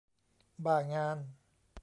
[0.65, 1.17] บ้างาน?